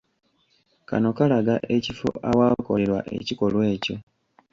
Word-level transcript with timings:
Kano 0.87 1.09
kalaga 1.17 1.55
ekifo 1.75 2.09
awaakolerwa 2.29 2.99
ekikolwa 3.17 3.63
ekyo. 3.75 3.95